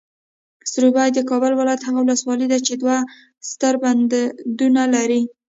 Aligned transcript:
سروبي، 0.71 1.07
د 1.13 1.19
کابل 1.29 1.51
ولایت 1.55 1.81
هغه 1.87 1.99
ولسوالۍ 2.01 2.47
ده 2.51 2.59
چې 2.67 2.73
دوه 2.81 2.97
ستر 3.51 3.73
بندونه 3.83 4.81
لري. 4.95 5.21